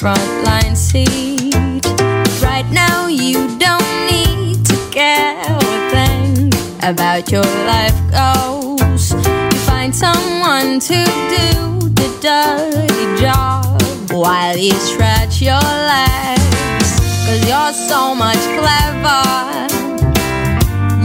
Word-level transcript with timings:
the 0.00 0.14
front 0.14 0.44
line 0.44 0.76
seat? 0.76 1.54
Right 2.42 2.68
now, 2.70 3.06
you 3.08 3.58
don't 3.58 3.90
need 4.10 4.64
to 4.66 4.76
care 4.90 5.42
a 5.46 5.90
thing 5.90 6.52
about 6.82 7.30
your 7.30 7.50
life 7.66 7.98
goals. 8.10 9.12
You 9.12 9.58
find 9.66 9.94
someone 9.94 10.80
to 10.80 11.04
do 11.36 11.88
the 12.00 12.10
dirty 12.20 13.20
job 13.20 13.80
while 14.12 14.56
you 14.56 14.72
stretch 14.72 15.42
your 15.42 15.68
legs. 15.94 16.90
Cause 17.26 17.42
you're 17.48 17.72
so 17.72 18.14
much 18.14 18.42
clever. 18.58 19.22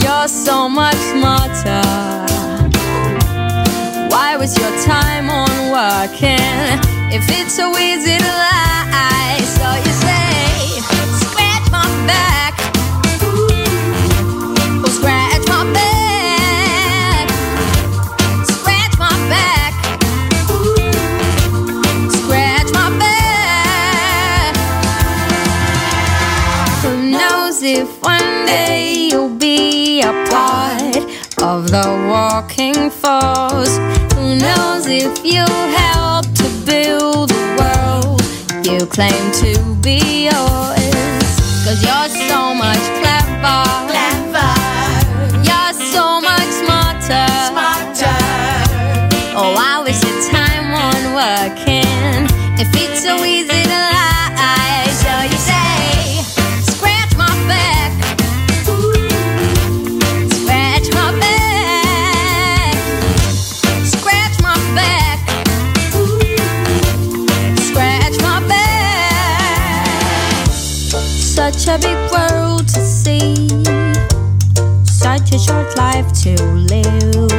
You're 0.04 0.28
so 0.28 0.70
much 0.70 1.00
smarter. 1.14 1.86
Why 4.10 4.38
waste 4.38 4.60
your 4.60 4.76
time 4.86 5.30
on 5.30 5.72
working 5.72 6.95
if 7.16 7.30
it's 7.30 7.54
so 7.56 7.78
easy 7.78 8.18
to 8.18 8.28
lie? 8.28 9.40
So 9.58 9.68
you 9.86 9.94
say, 10.04 10.82
scratch 11.24 11.72
my 11.72 11.88
back. 12.06 12.54
Oh, 14.84 14.90
scratch 14.98 15.48
my 15.48 15.64
back. 15.72 17.30
Scratch 18.52 18.96
my 19.00 19.16
back. 19.30 19.74
Scratch 22.20 22.70
my 22.74 22.90
back. 23.00 24.54
Who 26.84 26.92
knows 27.12 27.64
if 27.64 28.02
one 28.04 28.46
day 28.46 29.08
you'll 29.10 29.38
be 29.38 30.02
a 30.02 30.12
part 30.30 30.98
of 31.42 31.72
the 31.72 31.88
walking 32.10 32.90
force? 32.90 33.78
Who 34.16 34.36
knows 34.36 34.88
if 34.88 35.24
you'll 35.24 35.68
help 35.80 36.26
build 36.66 37.30
the 37.30 37.46
world 37.60 38.22
you 38.66 38.86
claim 38.88 39.32
to 39.44 39.76
be 39.82 40.26
yours? 40.26 41.30
Cause 41.64 41.84
you're 41.84 41.95
life 75.76 76.12
to 76.24 76.36
live. 76.74 77.32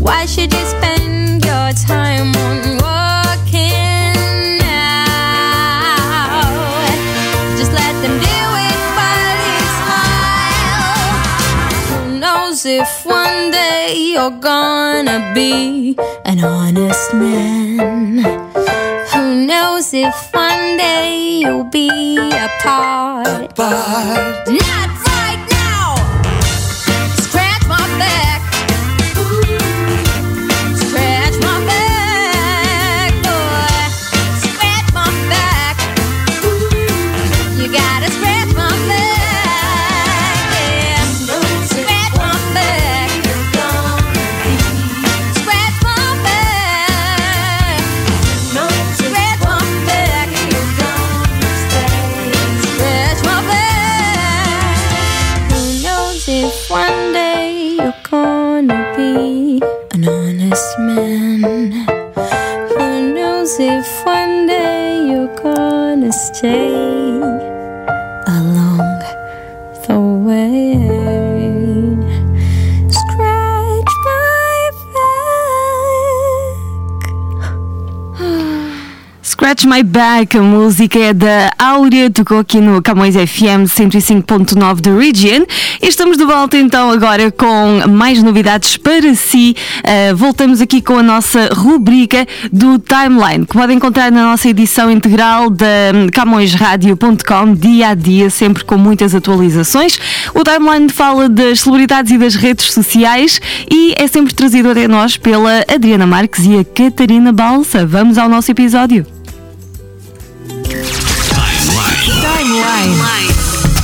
Why 0.00 0.26
should 0.26 0.52
you 0.52 0.64
spend 0.66 1.44
your 1.44 1.72
time 1.72 2.34
on 2.46 2.78
working 2.86 4.58
now? 4.58 6.40
Just 7.58 7.72
let 7.72 7.94
them 8.02 8.16
do 8.30 8.38
it 8.68 8.78
while 8.96 9.38
you 9.48 9.60
smile. 9.78 11.10
Who 11.88 12.18
knows 12.18 12.66
if 12.66 12.88
one 13.04 13.50
day 13.50 13.94
you're 14.12 14.38
gonna 14.40 15.32
be 15.34 15.96
an 16.24 16.44
honest 16.44 17.14
man? 17.14 18.18
Who 19.12 19.46
knows 19.46 19.94
if 19.94 20.14
one 20.32 20.76
day 20.76 21.38
you'll 21.40 21.64
be 21.64 22.18
a 22.18 22.48
part? 22.60 23.56
Not 23.58 25.05
Scratch 79.46 79.64
My 79.64 79.84
Back, 79.84 80.36
a 80.36 80.42
música 80.42 80.98
é 80.98 81.14
da 81.14 81.52
Áurea, 81.56 82.10
tocou 82.10 82.40
aqui 82.40 82.60
no 82.60 82.82
Camões 82.82 83.14
FM 83.14 83.70
105.9 83.70 84.80
da 84.80 84.92
Region. 84.92 85.44
E 85.80 85.86
estamos 85.86 86.16
de 86.16 86.24
volta 86.24 86.58
então 86.58 86.90
agora 86.90 87.30
com 87.30 87.88
mais 87.88 88.20
novidades 88.24 88.76
para 88.76 89.14
si. 89.14 89.54
Uh, 89.84 90.16
voltamos 90.16 90.60
aqui 90.60 90.82
com 90.82 90.98
a 90.98 91.02
nossa 91.02 91.48
rubrica 91.54 92.26
do 92.52 92.76
Timeline, 92.80 93.46
que 93.46 93.52
podem 93.52 93.76
encontrar 93.76 94.10
na 94.10 94.24
nossa 94.24 94.48
edição 94.48 94.90
integral 94.90 95.48
da 95.48 95.92
CamõesRádio.com, 96.12 97.54
dia 97.54 97.90
a 97.90 97.94
dia, 97.94 98.28
sempre 98.30 98.64
com 98.64 98.76
muitas 98.76 99.14
atualizações. 99.14 99.96
O 100.34 100.42
Timeline 100.42 100.88
fala 100.88 101.28
das 101.28 101.60
celebridades 101.60 102.10
e 102.10 102.18
das 102.18 102.34
redes 102.34 102.72
sociais 102.72 103.40
e 103.70 103.94
é 103.96 104.08
sempre 104.08 104.34
trazido 104.34 104.70
até 104.70 104.88
nós 104.88 105.16
pela 105.16 105.64
Adriana 105.72 106.04
Marques 106.04 106.44
e 106.44 106.58
a 106.58 106.64
Catarina 106.64 107.32
Balsa. 107.32 107.86
Vamos 107.86 108.18
ao 108.18 108.28
nosso 108.28 108.50
episódio. 108.50 109.15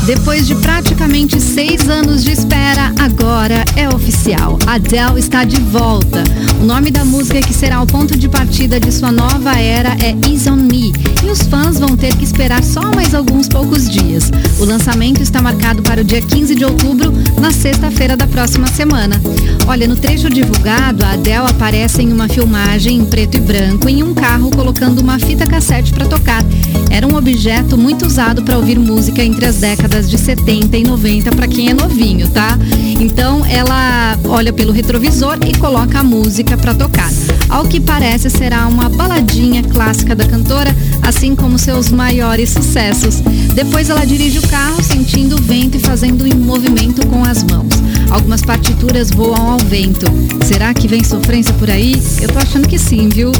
Depois 0.06 0.46
de 0.46 0.54
praticamente 0.56 1.40
seis 1.40 1.88
anos 1.88 2.24
de 2.24 2.32
espera, 2.32 2.92
agora 2.98 3.64
é 3.76 3.88
oficial. 3.88 4.58
Adele 4.66 5.18
está 5.18 5.44
de 5.44 5.60
volta. 5.60 6.24
O 6.60 6.64
nome 6.64 6.90
da 6.90 7.04
música 7.04 7.40
que 7.40 7.54
será 7.54 7.80
o 7.80 7.86
ponto 7.86 8.16
de 8.16 8.28
partida 8.28 8.80
de 8.80 8.92
sua 8.92 9.12
nova 9.12 9.58
era 9.58 9.90
é 10.00 10.14
Ease 10.28 10.50
on 10.50 10.56
Me. 10.56 10.92
E 11.24 11.30
os 11.30 11.42
fãs 11.42 11.78
vão 11.78 11.96
ter 11.96 12.16
que 12.16 12.24
esperar 12.24 12.62
só 12.64 12.82
mais 12.94 13.14
alguns 13.14 13.48
poucos 13.48 13.88
dias. 13.88 14.30
O 14.62 14.64
lançamento 14.64 15.20
está 15.20 15.42
marcado 15.42 15.82
para 15.82 16.02
o 16.02 16.04
dia 16.04 16.22
15 16.22 16.54
de 16.54 16.64
outubro, 16.64 17.12
na 17.40 17.50
sexta-feira 17.50 18.16
da 18.16 18.28
próxima 18.28 18.68
semana. 18.68 19.20
Olha, 19.66 19.88
no 19.88 19.96
trecho 19.96 20.30
divulgado, 20.30 21.04
a 21.04 21.14
Adele 21.14 21.48
aparece 21.48 22.00
em 22.00 22.12
uma 22.12 22.28
filmagem 22.28 22.98
em 22.98 23.04
preto 23.04 23.36
e 23.36 23.40
branco 23.40 23.88
em 23.88 24.04
um 24.04 24.14
carro 24.14 24.50
colocando 24.50 25.00
uma 25.00 25.18
fita 25.18 25.48
cassete 25.48 25.92
para 25.92 26.06
tocar. 26.06 26.44
Era 26.90 27.08
um 27.08 27.16
objeto 27.16 27.76
muito 27.76 28.06
usado 28.06 28.40
para 28.44 28.56
ouvir 28.56 28.78
música 28.78 29.24
entre 29.24 29.46
as 29.46 29.56
décadas 29.56 30.08
de 30.08 30.16
70 30.16 30.76
e 30.76 30.84
90 30.84 31.32
para 31.32 31.48
quem 31.48 31.70
é 31.70 31.74
novinho, 31.74 32.28
tá? 32.28 32.56
Então 33.00 33.44
ela 33.44 34.16
olha 34.26 34.52
pelo 34.52 34.72
retrovisor 34.72 35.38
e 35.44 35.58
coloca 35.58 35.98
a 35.98 36.04
música 36.04 36.56
para 36.56 36.72
tocar. 36.72 37.10
Ao 37.48 37.66
que 37.66 37.80
parece 37.80 38.30
será 38.30 38.66
uma 38.66 38.88
baladinha 38.88 39.62
clássica 39.62 40.14
da 40.14 40.24
cantora, 40.24 40.74
assim 41.02 41.34
como 41.34 41.58
seus 41.58 41.90
maiores 41.90 42.50
sucessos. 42.50 43.20
Depois 43.54 43.90
ela 43.90 44.06
dirige 44.06 44.38
o 44.38 44.48
carro 44.52 44.82
sentindo 44.82 45.36
o 45.36 45.42
vento 45.42 45.78
e 45.78 45.80
fazendo 45.80 46.26
um 46.26 46.38
movimento 46.38 47.06
com 47.06 47.24
as 47.24 47.42
mãos. 47.42 47.72
Algumas 48.10 48.42
partituras 48.42 49.10
voam 49.10 49.52
ao 49.52 49.58
vento. 49.58 50.04
Será 50.44 50.74
que 50.74 50.86
vem 50.86 51.02
sofrência 51.02 51.54
por 51.54 51.70
aí? 51.70 51.94
Eu 52.20 52.28
tô 52.28 52.38
achando 52.38 52.68
que 52.68 52.78
sim, 52.78 53.08
viu? 53.08 53.32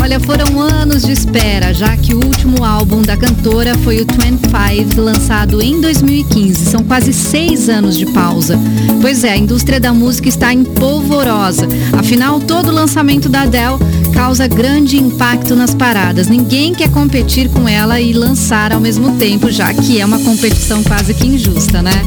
Olha, 0.00 0.20
foram 0.20 0.60
anos 0.60 1.02
de 1.02 1.10
espera, 1.10 1.74
já 1.74 1.96
que 1.96 2.14
o 2.14 2.24
último 2.24 2.64
álbum 2.64 3.02
da 3.02 3.16
cantora 3.16 3.76
foi 3.78 4.00
o 4.00 4.06
25, 4.06 5.00
lançado 5.00 5.60
em 5.60 5.80
2015. 5.80 6.66
São 6.66 6.84
quase 6.84 7.12
seis 7.12 7.68
anos 7.68 7.98
de 7.98 8.06
pausa. 8.06 8.56
Pois 9.00 9.24
é, 9.24 9.32
a 9.32 9.36
indústria 9.36 9.80
da 9.80 9.92
música 9.92 10.28
está 10.28 10.52
em 10.52 10.62
polvorosa. 10.62 11.66
Afinal, 11.98 12.38
todo 12.38 12.70
lançamento 12.70 13.28
da 13.28 13.42
Adele 13.42 13.78
causa 14.10 14.46
grande 14.46 14.96
impacto 14.96 15.54
nas 15.56 15.74
paradas. 15.74 16.28
Ninguém 16.28 16.74
quer 16.74 16.90
competir 16.90 17.48
com 17.48 17.68
ela 17.68 18.00
e 18.00 18.12
lançar 18.12 18.72
ao 18.72 18.80
mesmo 18.80 19.16
tempo, 19.16 19.50
já 19.50 19.72
que 19.72 20.00
é 20.00 20.04
uma 20.04 20.18
competição 20.18 20.82
quase 20.82 21.14
que 21.14 21.26
injusta, 21.26 21.82
né? 21.82 22.02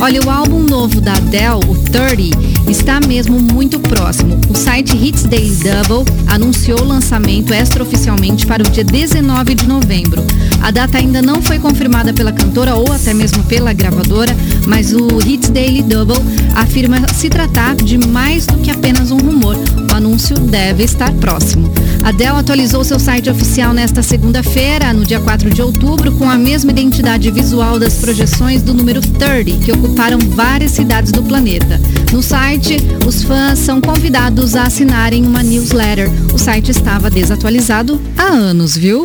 Olha, 0.00 0.20
o 0.22 0.30
álbum 0.30 0.60
novo 0.60 1.00
da 1.00 1.14
Adele, 1.14 1.64
o 1.68 1.74
30, 1.74 2.70
está 2.70 3.00
mesmo 3.00 3.40
muito 3.40 3.80
próximo. 3.80 4.38
O 4.50 4.56
site 4.56 4.94
Hits 4.94 5.22
Daily 5.22 5.56
Double 5.56 6.04
anunciou 6.26 6.80
o 6.80 6.84
lançamento 6.84 7.54
extraoficialmente 7.54 8.46
para 8.46 8.62
o 8.62 8.70
dia 8.70 8.84
19 8.84 9.54
de 9.54 9.66
novembro. 9.66 10.22
A 10.62 10.70
data 10.70 10.98
ainda 10.98 11.22
não 11.22 11.40
foi 11.40 11.58
confirmada 11.58 12.12
pela 12.12 12.32
cantora 12.32 12.74
ou 12.74 12.92
até 12.92 13.14
mesmo 13.14 13.42
pela 13.44 13.72
gravadora, 13.72 14.36
mas 14.66 14.92
o 14.92 15.18
Hits 15.26 15.48
Daily 15.48 15.82
Double 15.82 16.22
afirma 16.54 16.98
se 17.14 17.30
tratar 17.30 17.74
de 17.74 17.96
mais 17.96 18.46
do 18.46 18.58
que 18.58 18.70
apenas 18.70 19.10
um 19.10 19.16
rumor. 19.16 19.56
Anúncio 19.96 20.38
deve 20.38 20.84
estar 20.84 21.12
próximo. 21.14 21.72
A 22.02 22.10
Adele 22.10 22.38
atualizou 22.38 22.84
seu 22.84 22.98
site 22.98 23.30
oficial 23.30 23.72
nesta 23.72 24.02
segunda-feira, 24.02 24.92
no 24.92 25.04
dia 25.04 25.18
4 25.18 25.50
de 25.50 25.62
outubro, 25.62 26.12
com 26.12 26.28
a 26.28 26.36
mesma 26.36 26.70
identidade 26.70 27.30
visual 27.30 27.78
das 27.78 27.94
projeções 27.94 28.62
do 28.62 28.74
número 28.74 29.00
30, 29.00 29.64
que 29.64 29.72
ocuparam 29.72 30.18
várias 30.18 30.72
cidades 30.72 31.10
do 31.10 31.22
planeta. 31.22 31.80
No 32.12 32.22
site, 32.22 32.76
os 33.06 33.22
fãs 33.22 33.58
são 33.58 33.80
convidados 33.80 34.54
a 34.54 34.64
assinarem 34.64 35.26
uma 35.26 35.42
newsletter. 35.42 36.10
O 36.32 36.38
site 36.38 36.70
estava 36.70 37.10
desatualizado 37.10 38.00
há 38.16 38.24
anos, 38.24 38.76
viu? 38.76 39.04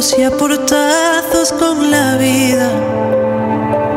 Gritos 0.00 0.14
y 0.18 0.22
a 0.22 0.30
portazos 0.30 1.52
con 1.52 1.90
la 1.90 2.16
vida, 2.16 2.70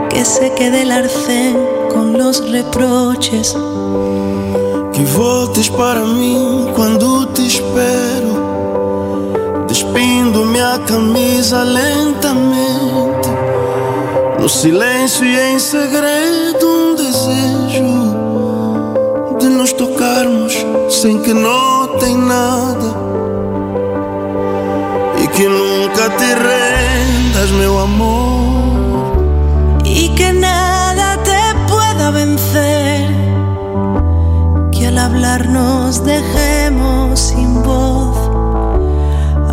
que 0.09 0.25
se 0.25 0.51
quede 0.53 0.81
el 0.81 0.91
arcén 0.91 1.57
con 1.91 2.17
los 2.17 2.49
reproches. 2.51 3.55
Que 4.91 5.05
voltes 5.17 5.69
para 5.69 6.01
mim 6.01 6.67
quando 6.75 7.27
te 7.27 7.45
espero, 7.47 8.33
despindo 9.67 10.45
minha 10.45 10.79
camisa 10.85 11.63
lentamente. 11.63 13.29
No 14.39 14.49
silêncio 14.49 15.25
e 15.25 15.39
em 15.39 15.59
segredo, 15.59 16.67
um 16.67 16.95
desejo 16.95 18.13
de 19.39 19.47
nos 19.47 19.71
tocarmos 19.71 20.53
sem 20.89 21.21
que 21.21 21.33
notem 21.33 22.17
nada. 22.17 23.02
Nunca 26.03 26.17
te 26.17 26.35
rendas, 26.35 27.51
meu 27.51 27.79
amor. 27.79 29.13
y 29.85 30.09
que 30.15 30.33
nada 30.33 31.17
te 31.23 31.55
pueda 31.67 32.11
vencer, 32.11 33.09
que 34.71 34.87
al 34.87 34.97
hablar 34.97 35.47
nos 35.49 36.03
dejemos 36.03 37.19
sin 37.19 37.61
voz 37.63 38.17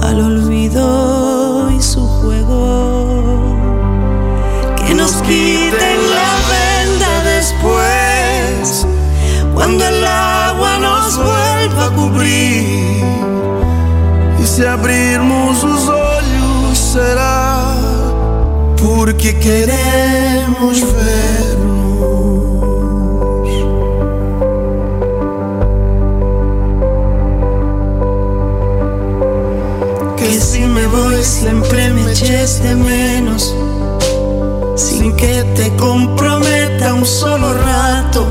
al 0.03 0.21
olvido 0.21 1.71
y 1.71 1.83
su 1.83 2.07
juego, 2.07 3.57
que 4.77 4.95
nos 4.95 5.13
quiten 5.23 5.99
la 6.17 6.33
venda 6.55 7.23
después, 7.35 8.87
cuando 9.55 9.85
el 9.85 10.05
agua 10.05 10.79
nos 10.79 11.17
vuelva 11.17 11.87
a 11.87 11.91
cubrir. 11.91 12.91
E 14.41 14.47
se 14.47 14.67
abrirmos 14.67 15.63
os 15.63 15.70
olhos, 15.70 15.70
será 16.93 17.73
porque 18.83 19.39
queremos 19.39 20.77
ver-nos. 20.97 22.11
Que 30.17 30.41
si 30.41 30.63
me 30.63 30.87
voy 30.89 31.23
siempre 31.23 31.91
me 31.91 32.11
eches 32.11 32.61
de 32.65 32.75
menos, 32.75 33.55
sin 34.75 35.15
que 35.15 35.45
te 35.55 35.71
comprometa 35.77 36.95
un 36.95 37.07
solo 37.07 37.55
rato. 37.55 38.27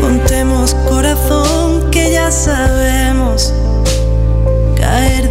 Contemos 0.00 0.74
corazón 0.88 1.92
que 1.92 2.10
ya 2.10 2.32
sabemos 2.32 3.23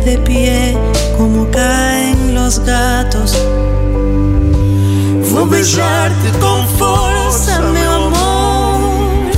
de 0.03 0.17
pie 0.19 0.77
como 1.17 1.48
caen 1.51 2.36
los 2.36 2.60
gatos. 2.60 3.33
Vou 5.31 5.45
beijarte 5.45 6.31
com 6.39 6.67
força, 6.77 7.60
meu 7.62 7.91
amor, 7.91 9.31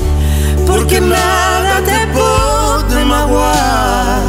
porque 0.66 1.00
nada 1.00 1.82
te 1.84 2.08
pode 2.14 3.06
magoar. 3.06 4.22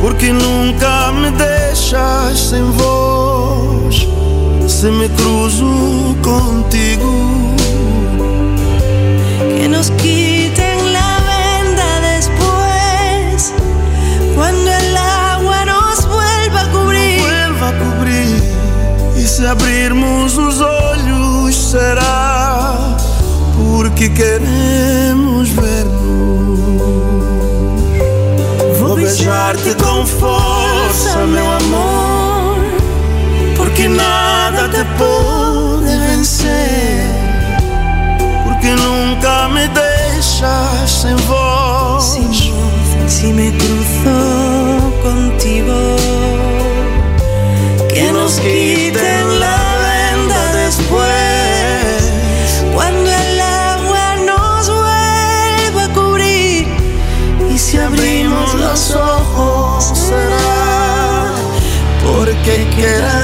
Porque 0.00 0.32
nunca 0.32 1.10
me 1.10 1.32
deixas 1.32 2.38
sem 2.38 2.62
voz 2.70 4.06
Se 4.68 4.88
me 4.92 5.08
cruzo 5.08 6.16
contigo 6.22 6.77
se 19.38 19.46
abrirmos 19.46 20.36
os 20.36 20.60
olhos 20.60 21.54
será 21.54 22.96
Porque 23.56 24.08
queremos 24.08 25.48
ver-nos. 25.50 26.58
Vou 28.80 28.96
beijar-te 28.96 29.76
com 29.76 30.04
força, 30.04 31.18
meu 31.18 31.48
amor 31.52 32.56
Porque 33.56 33.86
nada 33.86 34.68
te 34.70 34.84
pode 34.98 35.86
vencer. 35.86 37.06
Porque 38.42 38.70
nunca 38.70 39.48
me 39.50 39.68
deixas 39.68 40.90
sem 40.90 41.14
voz. 41.14 42.18
Si 43.06 43.32
me 43.32 43.52
cruzo 43.52 44.92
contigo, 45.02 45.96
que 47.88 48.12
nos 48.12 48.38
quiten 48.38 49.27
Y 62.78 62.82
si 62.82 63.17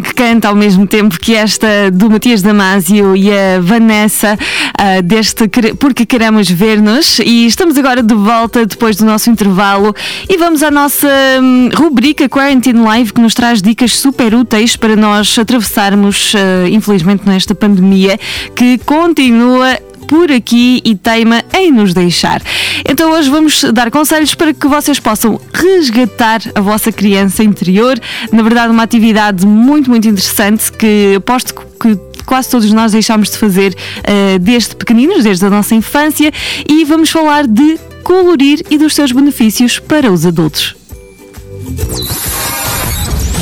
que 0.00 0.14
canta 0.14 0.48
ao 0.48 0.54
mesmo 0.54 0.86
tempo 0.86 1.18
que 1.18 1.34
esta 1.34 1.90
do 1.92 2.10
Matias 2.10 2.42
Damasio 2.42 3.16
e 3.16 3.30
a 3.30 3.60
Vanessa 3.60 4.38
ah, 4.76 5.00
deste 5.02 5.48
Porque 5.78 6.06
Queremos 6.06 6.50
Ver-nos. 6.50 7.18
E 7.18 7.46
estamos 7.46 7.76
agora 7.76 8.02
de 8.02 8.14
volta 8.14 8.64
depois 8.66 8.96
do 8.96 9.04
nosso 9.04 9.30
intervalo 9.30 9.94
e 10.28 10.36
vamos 10.36 10.62
à 10.62 10.70
nossa 10.70 11.08
hum, 11.40 11.68
rubrica 11.74 12.28
Quarantine 12.28 12.80
Live 12.80 13.12
que 13.12 13.20
nos 13.20 13.34
traz 13.34 13.60
dicas 13.60 13.96
super 13.96 14.34
úteis 14.34 14.76
para 14.76 14.96
nós 14.96 15.38
atravessarmos, 15.38 16.32
ah, 16.36 16.68
infelizmente, 16.68 17.26
nesta 17.26 17.54
pandemia 17.54 18.18
que 18.54 18.78
continua 18.78 19.78
por 20.08 20.32
aqui 20.32 20.80
e 20.84 20.96
teima 20.96 21.44
em 21.54 21.70
nos 21.70 21.94
deixar. 21.94 22.42
Então 22.88 23.12
hoje 23.12 23.30
vamos 23.30 23.62
dar 23.72 23.90
conselhos 23.90 24.34
para 24.34 24.52
que 24.52 24.66
vocês 24.66 24.98
possam 24.98 25.40
resgatar 25.52 26.40
a 26.54 26.60
vossa 26.60 26.90
criança 26.90 27.44
interior. 27.44 28.00
Na 28.32 28.42
verdade, 28.42 28.72
uma 28.72 28.82
atividade 28.82 29.46
muito, 29.46 29.90
muito 29.90 30.08
interessante 30.08 30.72
que 30.72 31.14
aposto 31.16 31.54
que 31.54 31.96
quase 32.24 32.50
todos 32.50 32.72
nós 32.72 32.92
deixámos 32.92 33.30
de 33.30 33.38
fazer 33.38 33.76
eh, 34.02 34.38
desde 34.38 34.74
pequeninos, 34.74 35.24
desde 35.24 35.46
a 35.46 35.50
nossa 35.50 35.74
infância, 35.74 36.32
e 36.68 36.84
vamos 36.84 37.10
falar 37.10 37.46
de 37.46 37.78
colorir 38.02 38.62
e 38.70 38.76
dos 38.76 38.94
seus 38.94 39.12
benefícios 39.12 39.78
para 39.78 40.10
os 40.10 40.26
adultos. 40.26 40.74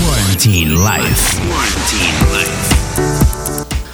Quarantine 0.05 0.75
Life. 0.75 1.37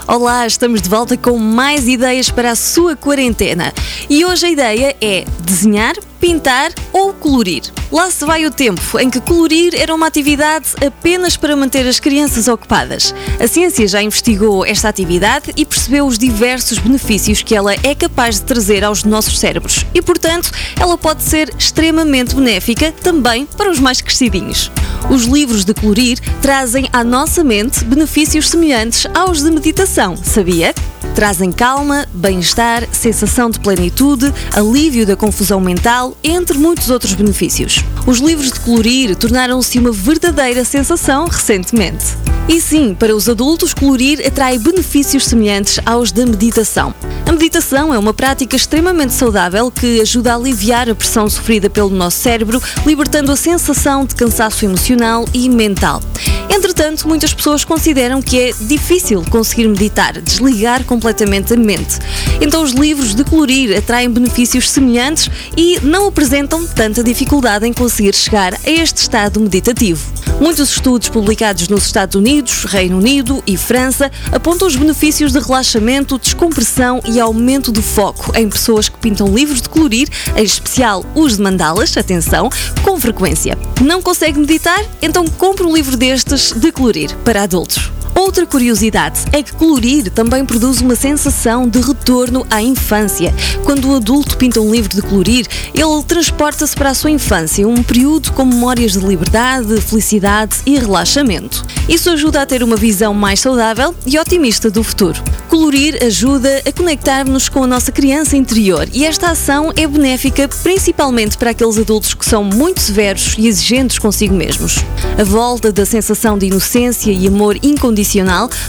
Olá, 0.08 0.44
estamos 0.48 0.82
de 0.82 0.88
volta 0.88 1.16
com 1.16 1.38
mais 1.38 1.86
ideias 1.86 2.28
para 2.28 2.50
a 2.50 2.56
sua 2.56 2.96
quarentena. 2.96 3.72
E 4.10 4.24
hoje 4.24 4.46
a 4.46 4.50
ideia 4.50 4.96
é 5.00 5.24
desenhar, 5.44 5.94
pintar 6.20 6.72
ou 6.92 7.14
colorir. 7.14 7.62
Lá 7.90 8.10
se 8.10 8.24
vai 8.24 8.44
o 8.44 8.50
tempo 8.50 8.98
em 8.98 9.08
que 9.08 9.20
colorir 9.20 9.74
era 9.76 9.94
uma 9.94 10.08
atividade 10.08 10.70
apenas 10.84 11.36
para 11.36 11.54
manter 11.54 11.86
as 11.86 12.00
crianças 12.00 12.48
ocupadas. 12.48 13.14
A 13.38 13.46
ciência 13.46 13.86
já 13.86 14.02
investigou 14.02 14.66
esta 14.66 14.88
atividade 14.88 15.52
e 15.56 15.64
percebeu 15.64 16.04
os 16.04 16.18
diversos 16.18 16.78
benefícios 16.78 17.40
que 17.42 17.54
ela 17.54 17.72
é 17.72 17.94
capaz 17.94 18.40
de 18.40 18.42
trazer 18.42 18.82
aos 18.82 19.04
nossos 19.04 19.38
cérebros. 19.38 19.86
E, 19.94 20.02
portanto, 20.02 20.50
ela 20.80 20.98
pode 20.98 21.22
ser 21.22 21.54
extremamente 21.56 22.34
benéfica 22.34 22.90
também 22.90 23.46
para 23.46 23.70
os 23.70 23.78
mais 23.78 24.00
crescidinhos. 24.00 24.68
Os 25.10 25.24
livros 25.24 25.64
de 25.64 25.74
colorir 25.74 26.18
trazem 26.40 26.88
à 26.92 27.04
nossa 27.04 27.44
mente 27.44 27.84
benefícios 27.84 28.48
semelhantes 28.48 29.06
aos 29.14 29.42
de 29.42 29.50
meditação, 29.50 30.16
sabia? 30.16 30.74
Trazem 31.14 31.52
calma, 31.52 32.06
bem-estar, 32.14 32.88
sensação 32.90 33.50
de 33.50 33.60
plenitude, 33.60 34.32
alívio 34.52 35.04
da 35.04 35.14
confusão 35.14 35.60
mental, 35.60 36.16
entre 36.24 36.56
muitos 36.56 36.88
outros 36.88 37.12
benefícios. 37.12 37.80
Os 38.06 38.18
livros 38.18 38.50
de 38.50 38.60
colorir 38.60 39.14
tornaram-se 39.16 39.78
uma 39.78 39.92
verdadeira 39.92 40.64
sensação 40.64 41.26
recentemente. 41.26 42.04
E 42.48 42.60
sim, 42.60 42.94
para 42.94 43.14
os 43.14 43.28
adultos, 43.28 43.72
colorir 43.74 44.26
atrai 44.26 44.58
benefícios 44.58 45.26
semelhantes 45.26 45.78
aos 45.84 46.10
da 46.10 46.24
meditação. 46.24 46.94
A 47.26 47.32
meditação 47.32 47.94
é 47.94 47.98
uma 47.98 48.12
prática 48.12 48.56
extremamente 48.56 49.12
saudável 49.12 49.70
que 49.70 50.00
ajuda 50.00 50.32
a 50.32 50.36
aliviar 50.36 50.88
a 50.90 50.94
pressão 50.94 51.28
sofrida 51.30 51.70
pelo 51.70 51.90
nosso 51.90 52.18
cérebro, 52.18 52.60
libertando 52.84 53.30
a 53.30 53.36
sensação 53.36 54.04
de 54.04 54.14
cansaço 54.14 54.64
emocional 54.64 54.91
e 55.32 55.48
mental. 55.48 56.02
Entretanto, 56.50 57.08
muitas 57.08 57.32
pessoas 57.32 57.64
consideram 57.64 58.20
que 58.20 58.38
é 58.38 58.52
difícil 58.52 59.24
conseguir 59.30 59.66
meditar, 59.68 60.20
desligar 60.20 60.84
completamente 60.84 61.54
a 61.54 61.56
mente. 61.56 61.98
Então, 62.40 62.62
os 62.62 62.72
livros 62.72 63.14
de 63.14 63.24
colorir 63.24 63.76
atraem 63.76 64.10
benefícios 64.10 64.70
semelhantes 64.70 65.30
e 65.56 65.80
não 65.82 66.08
apresentam 66.08 66.66
tanta 66.66 67.02
dificuldade 67.02 67.66
em 67.66 67.72
conseguir 67.72 68.14
chegar 68.14 68.54
a 68.54 68.70
este 68.70 68.98
estado 68.98 69.40
meditativo. 69.40 70.11
Muitos 70.40 70.70
estudos 70.70 71.08
publicados 71.08 71.68
nos 71.68 71.86
Estados 71.86 72.16
Unidos, 72.16 72.64
Reino 72.64 72.98
Unido 72.98 73.42
e 73.46 73.56
França 73.56 74.10
apontam 74.32 74.66
os 74.66 74.76
benefícios 74.76 75.32
de 75.32 75.38
relaxamento, 75.38 76.18
descompressão 76.18 77.00
e 77.06 77.20
aumento 77.20 77.70
do 77.70 77.82
foco 77.82 78.36
em 78.36 78.48
pessoas 78.48 78.88
que 78.88 78.98
pintam 78.98 79.32
livros 79.34 79.62
de 79.62 79.68
colorir, 79.68 80.08
em 80.36 80.42
especial 80.42 81.04
os 81.14 81.36
de 81.36 81.42
mandalas, 81.42 81.96
atenção, 81.96 82.50
com 82.82 82.98
frequência. 82.98 83.56
Não 83.80 84.02
consegue 84.02 84.38
meditar? 84.38 84.84
Então 85.00 85.24
compre 85.26 85.64
um 85.64 85.74
livro 85.74 85.96
destes 85.96 86.52
de 86.52 86.72
colorir 86.72 87.16
para 87.24 87.42
adultos. 87.42 87.90
Outra 88.24 88.46
curiosidade 88.46 89.24
é 89.32 89.42
que 89.42 89.52
colorir 89.52 90.08
também 90.08 90.46
produz 90.46 90.80
uma 90.80 90.94
sensação 90.94 91.68
de 91.68 91.80
retorno 91.80 92.46
à 92.48 92.62
infância. 92.62 93.34
Quando 93.64 93.90
o 93.90 93.96
adulto 93.96 94.36
pinta 94.36 94.60
um 94.60 94.70
livro 94.70 94.94
de 94.94 95.02
colorir, 95.02 95.44
ele 95.74 96.02
transporta-se 96.06 96.74
para 96.74 96.90
a 96.90 96.94
sua 96.94 97.10
infância, 97.10 97.66
um 97.66 97.82
período 97.82 98.30
com 98.32 98.44
memórias 98.44 98.92
de 98.92 99.00
liberdade, 99.00 99.80
felicidade 99.80 100.58
e 100.64 100.78
relaxamento. 100.78 101.66
Isso 101.88 102.10
ajuda 102.10 102.42
a 102.42 102.46
ter 102.46 102.62
uma 102.62 102.76
visão 102.76 103.12
mais 103.12 103.40
saudável 103.40 103.92
e 104.06 104.16
otimista 104.16 104.70
do 104.70 104.84
futuro. 104.84 105.20
Colorir 105.48 105.98
ajuda 106.02 106.62
a 106.64 106.72
conectar-nos 106.72 107.48
com 107.48 107.64
a 107.64 107.66
nossa 107.66 107.90
criança 107.90 108.36
interior 108.36 108.88
e 108.92 109.04
esta 109.04 109.32
ação 109.32 109.72
é 109.76 109.84
benéfica 109.84 110.48
principalmente 110.62 111.36
para 111.36 111.50
aqueles 111.50 111.76
adultos 111.76 112.14
que 112.14 112.24
são 112.24 112.44
muito 112.44 112.80
severos 112.80 113.34
e 113.36 113.48
exigentes 113.48 113.98
consigo 113.98 114.32
mesmos. 114.32 114.76
A 115.18 115.24
volta 115.24 115.72
da 115.72 115.84
sensação 115.84 116.38
de 116.38 116.46
inocência 116.46 117.10
e 117.10 117.26
amor 117.26 117.56
incondicional 117.62 118.11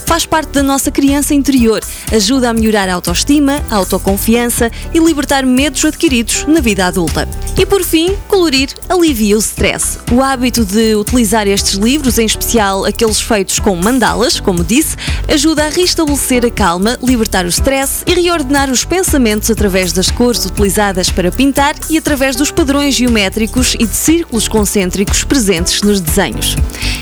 faz 0.05 0.25
parte 0.25 0.51
da 0.51 0.63
nossa 0.63 0.89
criança 0.89 1.33
interior, 1.33 1.81
ajuda 2.11 2.49
a 2.49 2.53
melhorar 2.53 2.87
a 2.87 2.93
autoestima, 2.93 3.61
a 3.69 3.75
autoconfiança 3.75 4.71
e 4.93 4.99
libertar 4.99 5.45
medos 5.45 5.83
adquiridos 5.83 6.45
na 6.47 6.61
vida 6.61 6.85
adulta. 6.85 7.27
E 7.57 7.65
por 7.65 7.83
fim, 7.83 8.15
colorir 8.27 8.69
alivia 8.87 9.35
o 9.35 9.39
stress. 9.39 9.99
O 10.11 10.21
hábito 10.21 10.63
de 10.63 10.95
utilizar 10.95 11.47
estes 11.47 11.73
livros, 11.73 12.17
em 12.17 12.25
especial 12.25 12.85
aqueles 12.85 13.19
feitos 13.19 13.59
com 13.59 13.75
mandalas, 13.75 14.39
como 14.39 14.63
disse, 14.63 14.95
ajuda 15.27 15.65
a 15.65 15.69
restabelecer 15.69 16.45
a 16.45 16.49
calma, 16.49 16.97
libertar 17.01 17.45
o 17.45 17.49
stress 17.49 18.03
e 18.05 18.13
reordenar 18.13 18.69
os 18.69 18.85
pensamentos 18.85 19.49
através 19.51 19.91
das 19.91 20.09
cores 20.09 20.45
utilizadas 20.45 21.09
para 21.09 21.31
pintar 21.31 21.75
e 21.89 21.97
através 21.97 22.35
dos 22.35 22.51
padrões 22.51 22.95
geométricos 22.95 23.75
e 23.79 23.85
de 23.85 23.95
círculos 23.95 24.47
concêntricos 24.47 25.23
presentes 25.23 25.81
nos 25.81 25.99
desenhos. 25.99 26.55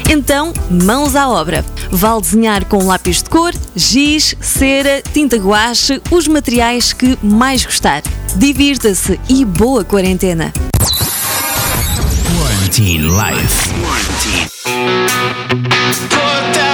Então, 0.09 0.53
mãos 0.69 1.15
à 1.15 1.29
obra. 1.29 1.63
Vale 1.91 2.21
desenhar 2.31 2.63
com 2.65 2.85
lápis 2.85 3.21
de 3.21 3.29
cor, 3.29 3.53
giz, 3.75 4.35
cera, 4.39 5.03
tinta 5.13 5.35
guache, 5.35 6.01
os 6.09 6.27
materiais 6.29 6.93
que 6.93 7.17
mais 7.21 7.65
gostar. 7.65 8.01
Divirta-se 8.37 9.19
e 9.27 9.43
boa 9.43 9.83
quarentena! 9.83 10.53
Quarantine 12.37 13.09
Life. 13.09 13.71
Put 16.09 16.53
that 16.53 16.71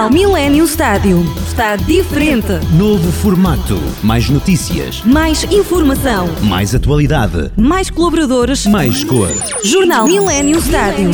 Jornal 0.00 0.10
Millennium 0.10 0.64
Stadium. 0.64 1.26
Está 1.46 1.76
diferente. 1.76 2.52
Novo 2.72 3.12
formato. 3.12 3.78
Mais 4.02 4.30
notícias. 4.30 5.02
Mais 5.04 5.44
informação. 5.44 6.26
Mais 6.40 6.74
atualidade. 6.74 7.52
Mais 7.54 7.90
colaboradores. 7.90 8.64
Mais 8.64 9.04
cor. 9.04 9.28
Jornal 9.62 10.06
Millennium 10.06 10.58
Stadium. 10.58 11.10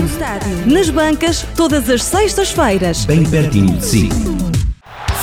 Nas 0.66 0.88
bancas, 0.88 1.44
todas 1.56 1.90
as 1.90 2.04
sextas-feiras. 2.04 3.04
Bem 3.06 3.24
pertinho 3.24 3.76
de 3.76 3.84
si. 3.84 4.08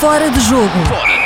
Fora 0.01 0.29
de 0.29 0.41
jogo. 0.41 1.22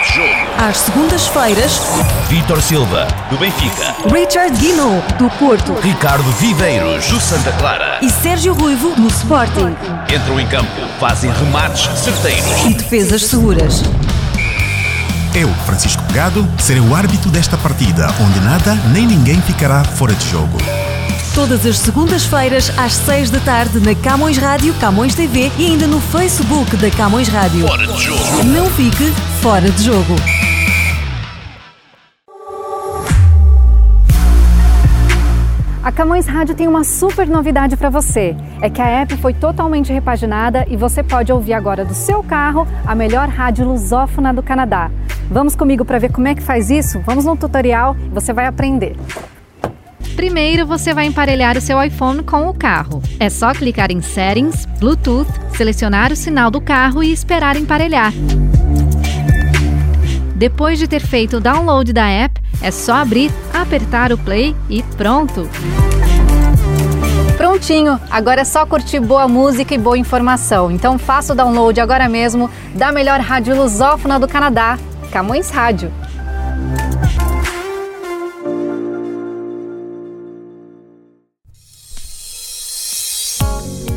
Às 0.58 0.78
segundas-feiras, 0.78 1.80
Vítor 2.28 2.60
Silva, 2.64 3.08
do 3.30 3.38
Benfica. 3.38 3.96
Richard 4.12 4.58
Guino, 4.58 5.04
do 5.20 5.30
Porto. 5.38 5.74
Ricardo 5.80 6.24
Viveiros, 6.32 7.06
do 7.06 7.20
Santa 7.20 7.52
Clara. 7.52 8.00
E 8.02 8.10
Sérgio 8.10 8.56
Ruivo, 8.56 8.96
do 8.96 9.08
Sporting. 9.08 9.76
Entram 10.12 10.40
em 10.40 10.48
campo, 10.48 10.72
fazem 11.00 11.32
remates 11.32 11.88
certeiros. 12.00 12.66
E 12.66 12.74
defesas 12.74 13.28
seguras. 13.28 13.84
Eu, 15.36 15.48
Francisco 15.68 16.02
Pegado, 16.06 16.48
serei 16.58 16.82
o 16.82 16.96
árbitro 16.96 17.30
desta 17.30 17.56
partida, 17.56 18.08
onde 18.20 18.40
nada 18.40 18.74
nem 18.92 19.06
ninguém 19.06 19.40
ficará 19.44 19.84
fora 19.84 20.16
de 20.16 20.28
jogo. 20.28 20.58
Todas 21.38 21.68
as 21.68 21.78
segundas-feiras, 21.78 22.72
às 22.80 22.94
seis 22.94 23.30
da 23.30 23.40
tarde, 23.40 23.80
na 23.80 23.94
Camões 23.94 24.40
Rádio, 24.40 24.74
Camões 24.80 25.14
TV 25.14 25.52
e 25.60 25.68
ainda 25.68 25.86
no 25.86 26.02
Facebook 26.02 26.76
da 26.78 26.90
Camões 26.90 27.28
Rádio. 27.28 27.68
Fora 27.68 27.86
de 27.86 28.02
jogo. 28.02 28.44
Não 28.46 28.66
fique 28.72 29.12
fora 29.40 29.70
de 29.70 29.84
jogo. 29.84 30.16
A 35.84 35.92
Camões 35.92 36.26
Rádio 36.26 36.56
tem 36.56 36.68
uma 36.68 36.84
super 36.84 37.28
novidade 37.28 37.78
para 37.78 37.92
você. 37.92 38.36
É 38.60 38.68
que 38.68 38.82
a 38.82 38.88
app 38.88 39.16
foi 39.18 39.36
totalmente 39.36 39.94
repaginada 39.94 40.66
e 40.68 40.76
você 40.76 41.04
pode 41.04 41.32
ouvir 41.32 41.54
agora 41.54 41.86
do 41.86 41.94
seu 41.94 42.24
carro 42.24 42.68
a 42.84 42.96
melhor 42.96 43.30
rádio 43.30 43.64
lusófona 43.64 44.34
do 44.34 44.42
Canadá. 44.42 44.90
Vamos 45.30 45.56
comigo 45.56 45.86
para 45.86 46.00
ver 46.00 46.12
como 46.12 46.28
é 46.28 46.34
que 46.34 46.42
faz 46.42 46.72
isso? 46.72 47.00
Vamos 47.06 47.26
no 47.26 47.38
tutorial 47.38 47.96
e 48.08 48.10
você 48.10 48.34
vai 48.34 48.48
aprender. 48.48 48.96
Primeiro, 50.18 50.66
você 50.66 50.96
vai 50.96 51.06
emparelhar 51.06 51.56
o 51.56 51.62
seu 51.62 51.82
iPhone 51.82 52.24
com 52.24 52.50
o 52.50 52.54
carro. 52.54 53.04
É 53.20 53.30
só 53.30 53.54
clicar 53.54 53.92
em 53.92 54.02
Settings, 54.02 54.66
Bluetooth, 54.80 55.32
selecionar 55.56 56.12
o 56.12 56.16
sinal 56.16 56.50
do 56.50 56.60
carro 56.60 57.04
e 57.04 57.14
esperar 57.14 57.56
emparelhar. 57.56 58.12
Depois 60.36 60.80
de 60.80 60.88
ter 60.88 61.02
feito 61.02 61.38
o 61.38 61.40
download 61.40 61.94
da 61.94 62.10
app, 62.10 62.42
é 62.64 62.72
só 62.72 62.96
abrir, 62.96 63.32
apertar 63.54 64.12
o 64.12 64.18
play 64.18 64.56
e 64.68 64.82
pronto! 64.82 65.48
Prontinho, 67.38 68.02
agora 68.10 68.42
é 68.42 68.46
só 68.46 68.66
curtir 68.66 69.00
boa 69.00 69.28
música 69.28 69.76
e 69.76 69.78
boa 69.78 70.00
informação. 70.00 70.72
Então 70.72 70.98
faça 70.98 71.34
o 71.34 71.36
download 71.36 71.80
agora 71.80 72.10
mesmo 72.10 72.50
da 72.74 72.92
melhor 72.92 73.20
rádio 73.20 73.56
lusófona 73.56 74.20
do 74.20 74.28
Canadá, 74.28 74.80
Camões 75.12 75.52
Rádio. 75.52 75.92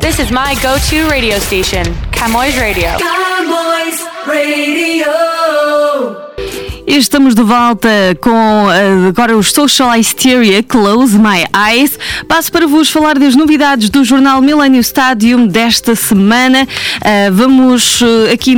This 0.00 0.20
is 0.20 0.30
my 0.30 0.54
go-to 0.62 1.08
radio 1.10 1.38
station, 1.38 1.84
Camões 2.12 2.58
Radio. 2.60 2.88
Camões 2.98 3.98
Radio. 4.26 6.27
Estamos 6.90 7.34
de 7.34 7.42
volta 7.42 8.16
com 8.18 8.30
uh, 8.30 9.08
agora 9.08 9.36
os 9.36 9.52
Social 9.52 9.94
Hysteria 9.94 10.62
Close 10.62 11.18
My 11.18 11.44
Eyes. 11.70 11.98
Passo 12.26 12.50
para 12.50 12.66
vos 12.66 12.90
falar 12.90 13.18
das 13.18 13.36
novidades 13.36 13.90
do 13.90 14.02
jornal 14.02 14.40
Millennium 14.40 14.80
Stadium 14.80 15.46
desta 15.46 15.94
semana. 15.94 16.62
Uh, 16.62 17.30
vamos 17.30 18.00
uh, 18.00 18.32
aqui 18.32 18.56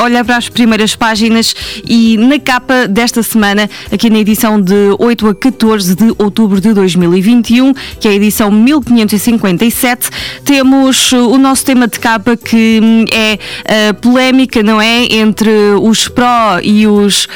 olhar 0.00 0.24
para 0.24 0.36
as 0.36 0.48
primeiras 0.48 0.94
páginas 0.94 1.56
e 1.84 2.16
na 2.18 2.38
capa 2.38 2.86
desta 2.86 3.20
semana, 3.20 3.68
aqui 3.90 4.08
na 4.08 4.20
edição 4.20 4.60
de 4.60 4.94
8 5.00 5.26
a 5.26 5.34
14 5.34 5.96
de 5.96 6.14
outubro 6.18 6.60
de 6.60 6.72
2021, 6.72 7.74
que 7.98 8.06
é 8.06 8.12
a 8.12 8.14
edição 8.14 8.48
1557, 8.48 10.08
temos 10.44 11.10
o 11.10 11.36
nosso 11.36 11.64
tema 11.64 11.88
de 11.88 11.98
capa 11.98 12.36
que 12.36 12.78
hum, 12.80 13.04
é 13.12 13.92
polémica, 13.94 14.62
não 14.62 14.80
é? 14.80 15.12
Entre 15.12 15.50
os 15.80 16.06
pró 16.06 16.60
e 16.62 16.86
os 16.86 17.26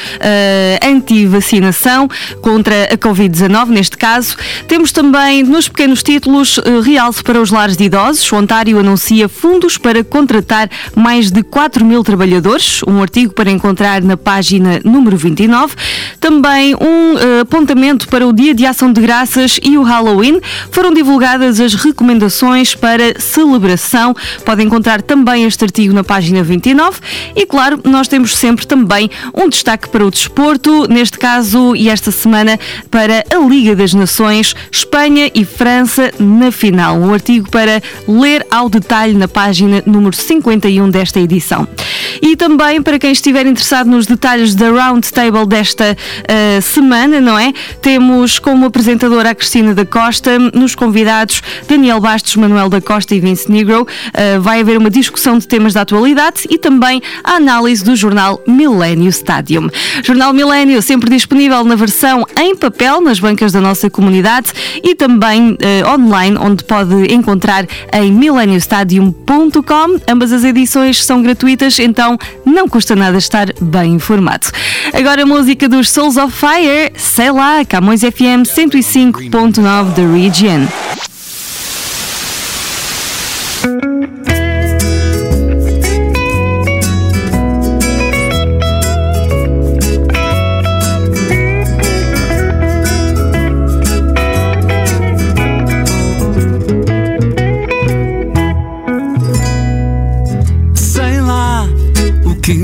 anti-vacinação 0.83 2.09
contra 2.41 2.85
a 2.85 2.97
Covid-19, 2.97 3.67
neste 3.69 3.97
caso. 3.97 4.35
Temos 4.67 4.91
também 4.91 5.43
nos 5.43 5.67
pequenos 5.67 6.03
títulos 6.03 6.59
realce 6.83 7.23
para 7.23 7.41
os 7.41 7.51
lares 7.51 7.77
de 7.77 7.85
idosos. 7.85 8.31
O 8.31 8.35
Ontário 8.35 8.79
anuncia 8.79 9.27
fundos 9.29 9.77
para 9.77 10.03
contratar 10.03 10.69
mais 10.95 11.31
de 11.31 11.43
4 11.43 11.83
mil 11.85 12.03
trabalhadores, 12.03 12.81
um 12.87 13.01
artigo 13.01 13.33
para 13.33 13.49
encontrar 13.49 14.01
na 14.01 14.17
página 14.17 14.79
número 14.83 15.17
29. 15.17 15.75
Também 16.19 16.75
um 16.75 17.41
apontamento 17.41 18.07
para 18.07 18.27
o 18.27 18.33
Dia 18.33 18.53
de 18.53 18.65
Ação 18.65 18.91
de 18.91 19.01
Graças 19.01 19.59
e 19.61 19.77
o 19.77 19.83
Halloween. 19.83 20.39
Foram 20.71 20.93
divulgadas 20.93 21.59
as 21.59 21.73
recomendações 21.73 22.75
para 22.75 23.19
celebração. 23.19 24.15
Podem 24.45 24.67
encontrar 24.67 25.01
também 25.01 25.45
este 25.45 25.63
artigo 25.63 25.93
na 25.93 26.03
página 26.03 26.43
29. 26.43 26.99
E 27.35 27.45
claro, 27.45 27.79
nós 27.83 28.07
temos 28.07 28.35
sempre 28.35 28.65
também 28.65 29.09
um 29.33 29.49
destaque 29.49 29.89
para 29.89 30.05
o 30.05 30.11
neste 30.87 31.17
caso 31.17 31.75
e 31.75 31.89
esta 31.89 32.11
semana 32.11 32.59
para 32.89 33.23
a 33.33 33.37
Liga 33.47 33.75
das 33.75 33.93
Nações, 33.93 34.55
Espanha 34.71 35.31
e 35.33 35.45
França 35.45 36.11
na 36.19 36.51
final. 36.51 36.97
Um 36.97 37.13
artigo 37.13 37.49
para 37.49 37.81
ler 38.07 38.45
ao 38.49 38.69
detalhe 38.69 39.13
na 39.13 39.27
página 39.27 39.83
número 39.85 40.15
51 40.15 40.89
desta 40.89 41.19
edição. 41.19 41.67
E 42.21 42.35
também 42.35 42.81
para 42.81 42.99
quem 42.99 43.11
estiver 43.11 43.45
interessado 43.45 43.89
nos 43.89 44.05
detalhes 44.05 44.55
da 44.55 44.69
Roundtable 44.69 45.45
desta 45.45 45.95
uh, 45.95 46.61
semana, 46.61 47.19
não 47.19 47.37
é? 47.37 47.53
Temos 47.81 48.39
como 48.39 48.65
apresentadora 48.65 49.31
a 49.31 49.35
Cristina 49.35 49.73
da 49.73 49.85
Costa, 49.85 50.37
nos 50.39 50.75
convidados 50.75 51.41
Daniel 51.67 51.99
Bastos, 51.99 52.35
Manuel 52.35 52.69
da 52.69 52.81
Costa 52.81 53.15
e 53.15 53.19
Vince 53.19 53.51
Negro. 53.51 53.81
Uh, 53.83 54.41
vai 54.41 54.61
haver 54.61 54.77
uma 54.77 54.89
discussão 54.89 55.37
de 55.37 55.47
temas 55.47 55.73
da 55.73 55.81
atualidade 55.81 56.47
e 56.49 56.57
também 56.57 57.01
a 57.23 57.33
análise 57.33 57.83
do 57.83 57.95
jornal 57.95 58.41
Millennium 58.47 59.09
Stadium. 59.09 59.69
Jornal 60.03 60.33
Milênio, 60.33 60.81
sempre 60.81 61.09
disponível 61.09 61.63
na 61.63 61.75
versão 61.75 62.25
em 62.39 62.55
papel 62.55 63.01
nas 63.01 63.19
bancas 63.19 63.51
da 63.51 63.59
nossa 63.59 63.89
comunidade 63.89 64.51
e 64.83 64.95
também 64.95 65.51
uh, 65.51 65.93
online, 65.93 66.37
onde 66.39 66.63
pode 66.63 67.13
encontrar 67.13 67.65
em 67.93 68.11
mileniostadium.com. 68.11 69.99
Ambas 70.07 70.31
as 70.31 70.43
edições 70.43 71.03
são 71.03 71.21
gratuitas, 71.21 71.79
então 71.79 72.06
não 72.45 72.69
custa 72.69 72.95
nada 72.95 73.17
estar 73.17 73.47
bem 73.59 73.93
informado. 73.93 74.47
Agora 74.93 75.23
a 75.23 75.25
música 75.25 75.67
dos 75.67 75.89
Souls 75.89 76.15
of 76.17 76.31
Fire, 76.31 76.93
sei 76.95 77.31
lá, 77.31 77.65
Camões 77.65 78.01
FM 78.01 78.45
105.9 78.45 79.93
da 79.95 80.13
Region. 80.13 80.67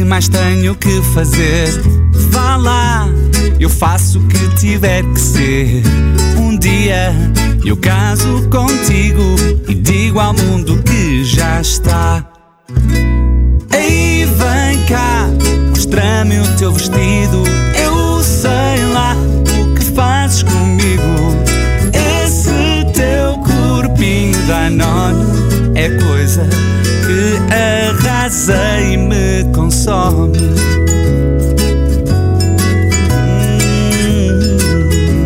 Mais 0.04 0.28
tenho 0.28 0.76
que 0.76 1.02
fazer? 1.14 1.68
Vá 2.32 2.58
lá, 2.58 3.08
eu 3.60 3.70
faço 3.70 4.20
o 4.20 4.28
que 4.28 4.56
tiver 4.56 5.04
que 5.14 5.20
ser. 5.20 5.84
Um 6.38 6.58
dia 6.58 7.14
eu 7.66 7.78
caso 7.78 8.48
contigo 8.50 9.24
e 9.68 9.76
digo 9.76 10.20
ao 10.20 10.34
mundo 10.34 10.82
que 10.84 11.24
já 11.24 11.62
está. 11.62 12.26
Ei, 13.72 14.26
vem 14.26 14.84
cá, 14.88 15.28
mostra-me 15.70 16.40
o 16.40 16.56
teu 16.58 16.72
vestido. 16.72 17.44
Eu 17.82 18.22
sei 18.22 18.86
lá 18.94 19.16
o 19.62 19.74
que 19.76 19.84
fazes 19.94 20.44
comigo. 20.44 21.04
Esse 22.24 22.92
teu 22.94 23.38
corpinho 23.40 24.38
danono 24.48 25.74
é 25.76 25.90
coisa 25.90 26.48
que 27.06 27.54
consome. 29.54 30.38
Hum, 33.52 34.58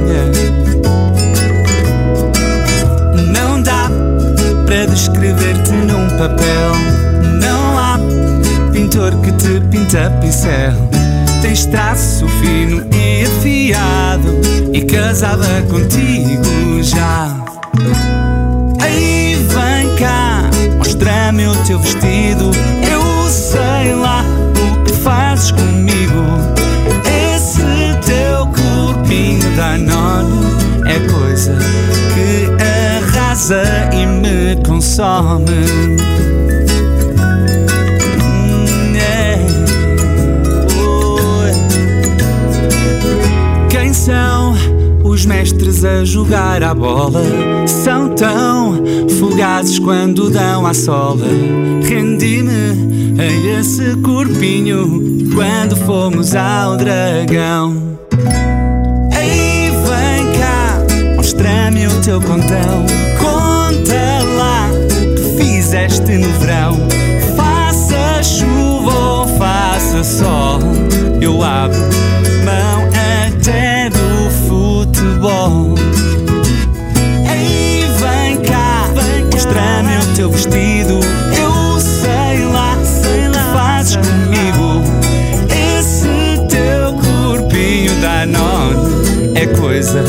yeah. 0.08 0.32
Não 3.32 3.62
dá 3.62 3.90
para 4.66 4.86
descrever-te 4.88 5.72
num 5.72 6.10
papel. 6.18 6.72
Não 7.40 7.78
há 7.78 8.00
pintor 8.74 9.16
que 9.22 9.32
te 9.34 9.62
pinta 9.70 10.10
pincel. 10.22 10.74
Tens 11.42 11.66
traço 11.66 12.28
fino 12.28 12.86
e 12.94 13.24
afiado 13.24 14.42
e 14.74 14.82
casada 14.82 15.62
contigo 15.70 16.84
já. 16.84 17.36
Aí 18.82 19.36
vem 19.36 19.96
cá, 19.96 20.50
mostra-me 20.78 21.48
o 21.48 21.56
teu 21.64 21.80
vestido. 21.80 22.52
Danado 29.58 30.38
é 30.86 31.00
coisa 31.12 31.58
que 32.14 32.46
arrasa 32.64 33.64
e 33.92 34.06
me 34.06 34.56
consome. 34.64 35.66
Hum, 38.22 38.96
é. 38.96 39.40
Quem 43.68 43.92
são 43.94 44.54
os 45.04 45.26
mestres 45.26 45.84
a 45.84 46.06
jogar 46.06 46.62
a 46.62 46.76
bola? 46.76 47.24
São 47.66 48.14
tão 48.14 48.84
fugazes 49.20 49.80
quando 49.80 50.30
dão 50.30 50.68
à 50.68 50.74
sola. 50.76 51.26
Rendi-me 51.82 53.18
a 53.20 53.60
esse 53.60 53.96
corpinho 54.04 55.02
quando 55.34 55.76
fomos 55.78 56.36
ao 56.36 56.78
dragão. 56.78 57.87
Fizeste 66.08 66.18
no 66.18 66.32
verão. 66.40 66.78
Faça 67.36 68.24
chuva 68.24 68.94
ou 68.94 69.28
faça 69.38 70.04
sol, 70.04 70.60
eu 71.22 71.44
abro 71.44 71.78
mão 72.46 72.88
até 72.88 73.90
do 73.90 74.30
futebol. 74.48 75.76
Ei, 77.30 77.86
vem 78.00 78.38
cá, 78.42 78.90
mostra-me 79.32 79.98
o 79.98 80.16
teu 80.16 80.32
vestido. 80.32 81.00
Eu 81.38 81.80
sei 81.80 82.46
lá, 82.46 82.78
sei 82.84 83.28
lá, 83.28 83.54
fazes 83.54 83.98
comigo. 83.98 84.82
Esse 85.78 86.48
teu 86.48 86.94
corpinho 86.94 87.94
danone 88.02 89.32
é 89.36 89.46
coisa 89.48 90.04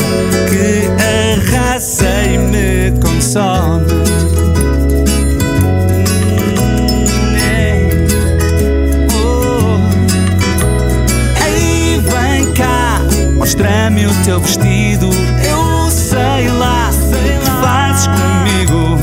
teu 14.28 14.40
vestido. 14.40 15.08
Eu 15.42 15.90
sei 15.90 16.50
lá, 16.58 16.90
sei 16.92 17.38
lá, 17.46 17.62
fazes 17.62 18.06
comigo. 18.08 18.98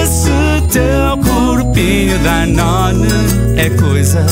Esse 0.00 0.62
teu 0.68 1.18
corpinho 1.18 2.16
danone 2.20 3.08
é 3.56 3.68
coisa 3.70 4.24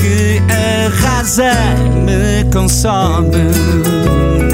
que 0.00 0.40
arrasa 0.52 1.50
e 1.76 1.88
me 1.88 2.52
consome. 2.52 4.47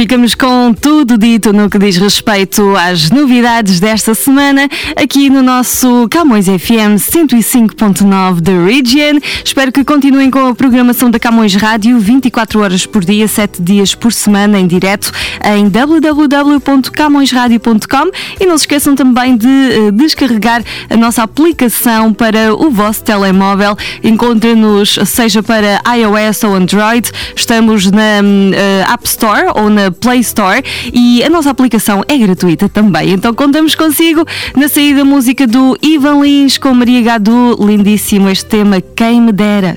Ficamos 0.00 0.34
com 0.34 0.59
tudo 0.74 1.16
dito 1.18 1.52
no 1.52 1.68
que 1.68 1.78
diz 1.78 1.96
respeito 1.96 2.76
às 2.76 3.10
novidades 3.10 3.80
desta 3.80 4.14
semana 4.14 4.68
aqui 4.96 5.28
no 5.30 5.42
nosso 5.42 6.08
Camões 6.10 6.46
FM 6.46 6.98
105.9 6.98 8.40
da 8.40 8.52
Region. 8.64 9.18
Espero 9.44 9.72
que 9.72 9.84
continuem 9.84 10.30
com 10.30 10.46
a 10.48 10.54
programação 10.54 11.10
da 11.10 11.18
Camões 11.18 11.54
Rádio 11.54 11.98
24 11.98 12.60
horas 12.60 12.86
por 12.86 13.04
dia, 13.04 13.26
7 13.26 13.60
dias 13.62 13.94
por 13.94 14.12
semana 14.12 14.58
em 14.58 14.66
direto 14.66 15.10
em 15.44 15.68
www.camõesradio.com 15.68 18.10
e 18.40 18.46
não 18.46 18.56
se 18.58 18.64
esqueçam 18.64 18.94
também 18.94 19.36
de 19.36 19.48
eh, 19.48 19.90
descarregar 19.92 20.62
a 20.88 20.96
nossa 20.96 21.22
aplicação 21.22 22.12
para 22.12 22.54
o 22.54 22.70
vosso 22.70 23.04
telemóvel. 23.04 23.76
Encontre-nos 24.02 24.98
seja 25.06 25.42
para 25.42 25.80
iOS 25.96 26.44
ou 26.44 26.54
Android. 26.54 27.10
Estamos 27.34 27.90
na 27.90 28.20
hum, 28.22 28.52
eh, 28.54 28.84
App 28.88 29.06
Store 29.06 29.46
ou 29.54 29.70
na 29.70 29.90
Play 29.90 30.20
Store 30.20 30.59
e 30.92 31.22
a 31.22 31.30
nossa 31.30 31.50
aplicação 31.50 32.02
é 32.08 32.16
gratuita 32.16 32.68
também. 32.68 33.12
Então 33.12 33.34
contamos 33.34 33.74
consigo 33.74 34.24
na 34.56 34.68
saída 34.68 35.04
música 35.04 35.46
do 35.46 35.76
Ivan 35.82 36.22
Lins 36.22 36.58
com 36.58 36.74
Maria 36.74 37.02
Gadu. 37.02 37.56
Lindíssimo 37.60 38.28
este 38.28 38.46
tema, 38.46 38.80
quem 38.80 39.20
me 39.20 39.32
dera. 39.32 39.76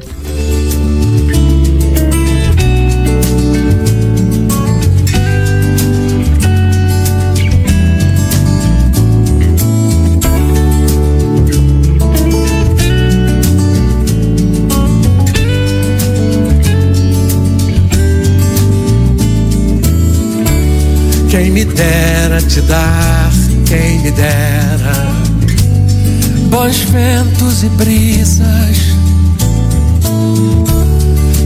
Quem 21.43 21.51
me 21.51 21.65
dera 21.65 22.41
te 22.41 22.61
dar, 22.61 23.29
quem 23.67 23.99
me 23.99 24.11
dera 24.11 25.11
bons 26.49 26.77
ventos 26.83 27.63
e 27.63 27.67
brisas. 27.67 28.77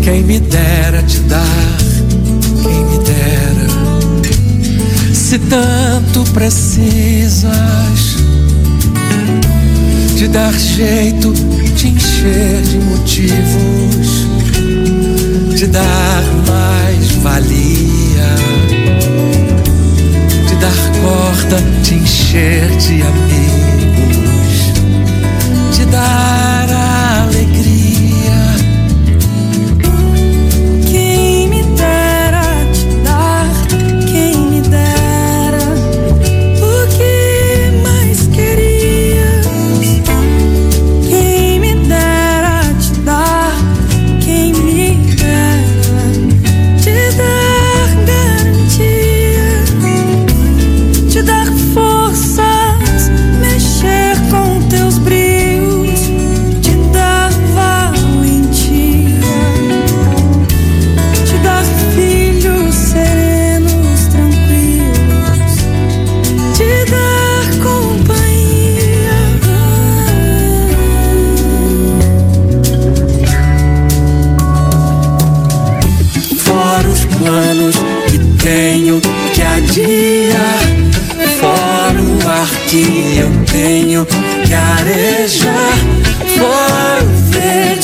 Quem 0.03 0.23
me 0.23 0.39
dera 0.39 1.01
te 1.01 1.17
dar, 1.21 1.77
quem 2.61 2.85
me 2.85 2.99
dera, 3.05 3.65
se 5.15 5.39
tanto 5.39 6.23
precisas, 6.31 7.49
de 10.15 10.27
dar 10.27 10.53
jeito, 10.53 11.33
de 11.75 11.87
encher 11.87 12.61
de 12.61 12.77
motivos, 12.81 14.27
de 15.55 15.65
dar 15.65 16.23
mais 16.47 17.13
valia 17.23 18.76
dar 20.59 20.79
corda, 21.01 21.57
de 21.83 21.93
encher 21.95 22.69
de 22.77 23.03
amigos, 23.03 24.73
de 25.75 25.85
dar 25.85 26.56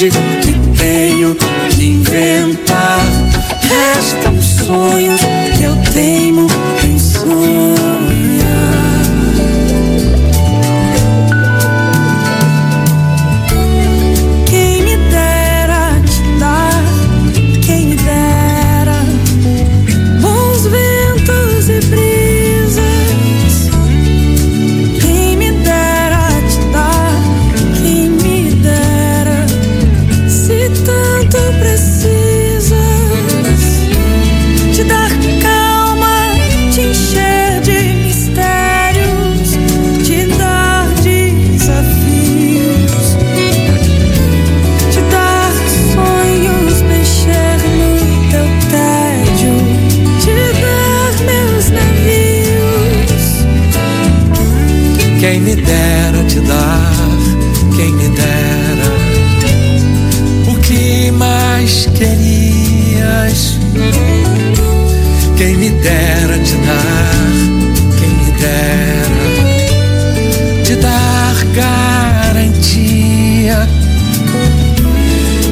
verde 0.10 0.38
que 0.42 0.78
tenho 0.78 1.36
que 1.70 1.86
inventar. 1.86 3.00
Restam 3.62 4.42
sonhos 4.42 5.22
que 5.58 5.64
eu 5.64 5.76
tenho 5.94 6.48
Quem 55.24 55.40
me 55.40 55.56
dera 55.56 56.22
te 56.28 56.42
dar, 56.42 56.92
quem 57.78 57.94
me 57.94 58.10
dera. 58.10 58.92
O 60.52 60.56
que 60.60 61.12
mais 61.12 61.86
querias. 61.98 63.58
Quem 65.38 65.56
me 65.56 65.70
dera 65.70 66.38
te 66.40 66.56
dar, 66.66 67.16
quem 67.98 68.10
me 68.10 68.32
dera. 68.38 69.24
Te 70.66 70.76
dar 70.76 71.36
garantia, 71.56 72.90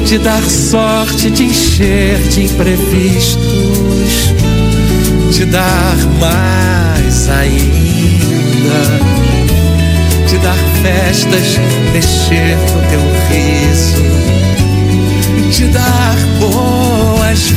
te 0.04 0.18
dar 0.18 0.42
sorte, 0.50 1.30
te 1.30 1.44
encher 1.44 2.18
de 2.28 2.42
imprevistos, 2.42 4.34
te 5.34 5.46
dar 5.46 5.96
mais 6.20 7.30
ainda 7.30 9.21
te 10.32 10.38
dar 10.38 10.56
festas, 10.82 11.60
mexer 11.92 12.56
no 12.56 12.80
teu 12.88 13.02
riso, 13.28 14.02
te 15.50 15.66
dar 15.66 16.16
boas-vindas. 16.40 17.52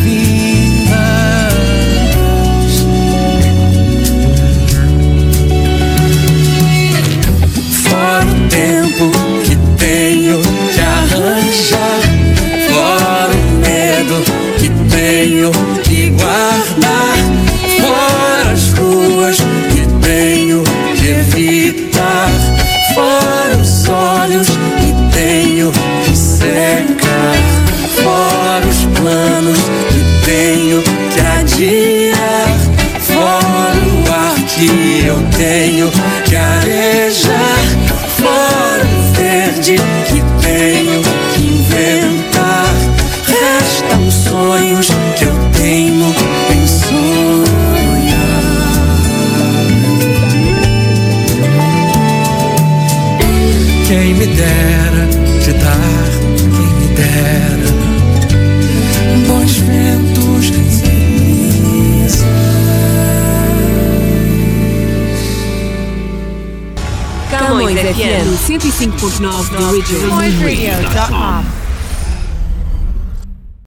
Fora 7.83 8.25
o 8.25 8.35
tempo 8.49 9.05
que 9.45 9.55
tenho 9.77 10.41
que 10.73 10.81
arranjar, 10.81 12.01
fora 12.67 13.31
o 13.31 13.37
medo 13.61 14.17
que 14.59 14.69
tenho 14.93 15.74
Camões 69.15 69.47
FM 69.47 69.55
105.9 69.55 69.55
The 69.55 69.63
Original. 69.63 70.11
CamõesRadio.com. 70.11 70.94